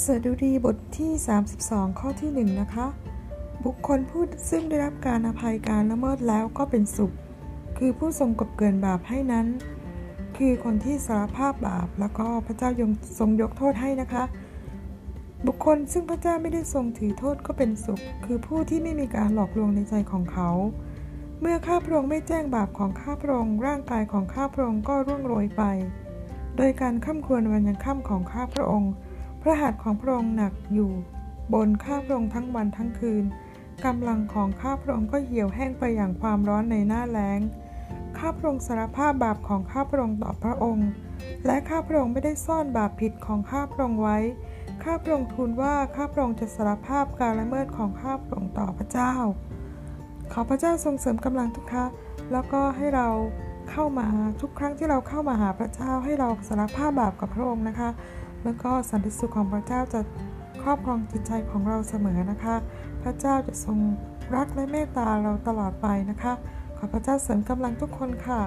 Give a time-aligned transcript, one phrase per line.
[0.00, 1.12] สดุดีบทที่
[1.54, 2.86] 32 ข้อที่ 1 นะคะ
[3.64, 7.12] บุคคลผู้ซึ่งได้รับการอภัยการละเมิดแล้วก็เป็นสุข
[7.78, 9.46] คือผู้ทรงกบเกินบาปให้นั้น
[10.36, 14.24] คือคนที่สารภาพบาปแล้วก็พระเจ้ายงทรงยกโทษให้นะคะ
[15.46, 20.50] บุคคลซึ่งพระเจ้าไม่ได้ทรงถือโทษก็เป็นสุข คือผู้ที่ไม่มีการหลอกลวงในใจของเขา
[21.40, 25.62] เมื่อข้าพระองค์ไม่แจ้งบาปของข้าพระองค์ร่างกายของข้าพระองค์ก็ร่วงโรยไป
[26.56, 28.92] โดยการข้ามควรวันยังค่ำของข้าพระองค์
[29.42, 30.92] พระหัตถ์ของพระองค์หนักอยู่
[31.54, 33.24] บนข้าพระองค์ทั้งวันทั้งคืน
[33.84, 37.40] กำลังของข้าพระองค์ก็เหี่ยวแห้งไปอย่างความร้อนในหน้าแล้ง
[38.18, 40.88] ข้าพระองค์สารภาพบาปของข้าพระองค์ต่อพระองค์
[41.46, 44.18] และข้าพระองค์ไม่ได้ซ่อนบาปผิดของข้าพระองค์ไว้
[44.84, 49.12] ข้าพระองค์ทูลว่าข้าพระองค์จะสารภาพการละเมิดของข้าพระองค์ต่อพระเจ้า
[50.32, 51.84] ขอพระเจ้าทรงเสริมกำลังทุกท่า
[52.32, 53.08] แล้วก็ให้เรา
[53.70, 54.06] เข้ามา
[54.40, 57.88] ทุกครั้งที่เราเข้ามาหาพระเจ้าให้เราสารภาพบาปกับพระองค์นะคะ
[58.44, 60.00] แล้วก็สันติสุขของพระเจ้าจะ
[60.62, 62.56] ครอบครองจิตใจของเราเสมอนะคะ
[63.02, 63.78] พระเจ้าจะทรง
[64.34, 66.32] รักและเมตตาเราตลอดไปนะคะ
[66.78, 68.40] ขอพระเจ้าเสริมกำลังทุกคนค่ะ